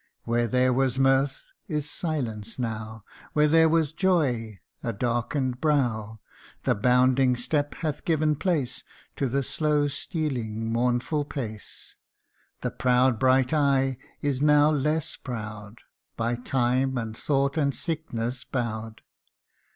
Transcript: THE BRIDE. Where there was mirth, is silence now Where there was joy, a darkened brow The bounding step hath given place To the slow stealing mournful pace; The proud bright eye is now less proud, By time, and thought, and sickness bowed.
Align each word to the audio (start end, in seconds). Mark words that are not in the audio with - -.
THE 0.01 0.07
BRIDE. 0.07 0.31
Where 0.31 0.47
there 0.47 0.73
was 0.73 0.97
mirth, 0.97 1.51
is 1.67 1.87
silence 1.87 2.57
now 2.57 3.03
Where 3.33 3.47
there 3.47 3.69
was 3.69 3.93
joy, 3.93 4.57
a 4.83 4.93
darkened 4.93 5.61
brow 5.61 6.19
The 6.63 6.73
bounding 6.73 7.35
step 7.35 7.75
hath 7.75 8.03
given 8.03 8.35
place 8.35 8.83
To 9.17 9.29
the 9.29 9.43
slow 9.43 9.87
stealing 9.89 10.73
mournful 10.73 11.25
pace; 11.25 11.97
The 12.61 12.71
proud 12.71 13.19
bright 13.19 13.53
eye 13.53 13.99
is 14.23 14.41
now 14.41 14.71
less 14.71 15.17
proud, 15.17 15.81
By 16.17 16.35
time, 16.35 16.97
and 16.97 17.15
thought, 17.15 17.55
and 17.55 17.71
sickness 17.75 18.43
bowed. 18.43 19.03